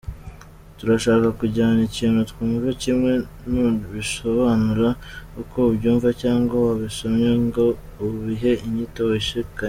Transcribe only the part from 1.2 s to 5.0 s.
kujyana ikintu twumva kimwe, ntubisobanure